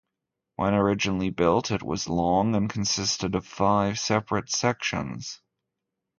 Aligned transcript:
When 0.55 0.73
originally 0.73 1.29
built, 1.29 1.69
it 1.69 1.83
was 1.83 2.09
long 2.09 2.55
and 2.55 2.67
consisted 2.67 3.35
of 3.35 3.45
five 3.45 3.99
separate 3.99 4.49
sections. 4.49 5.41